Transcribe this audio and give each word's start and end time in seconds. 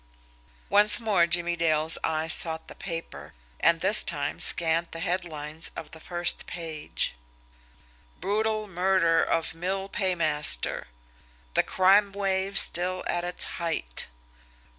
Once 0.67 0.99
more 0.99 1.27
Jimmie 1.27 1.55
Dale's 1.55 1.99
eyes 2.03 2.33
sought 2.33 2.67
the 2.67 2.73
paper, 2.73 3.35
and 3.59 3.81
this 3.81 4.03
time 4.03 4.39
scanned 4.39 4.87
the 4.89 4.99
headlines 4.99 5.69
of 5.75 5.91
the 5.91 5.99
first 5.99 6.47
page: 6.47 7.13
BRUTAL 8.19 8.67
MURDER 8.67 9.23
OF 9.23 9.53
MILL 9.53 9.89
PAYMASTER. 9.89 10.87
THE 11.53 11.61
CRIME 11.61 12.13
WAVE 12.13 12.57
STILL 12.57 13.03
AT 13.05 13.23
ITS 13.23 13.45
HEIGHT. 13.61 14.07